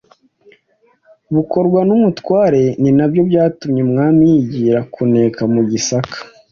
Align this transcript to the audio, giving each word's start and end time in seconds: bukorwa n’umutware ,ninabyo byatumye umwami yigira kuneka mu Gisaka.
bukorwa 1.33 1.79
n’umutware 1.87 2.63
,ninabyo 2.81 3.21
byatumye 3.29 3.79
umwami 3.87 4.21
yigira 4.31 4.79
kuneka 4.93 5.41
mu 5.53 5.61
Gisaka. 5.69 6.17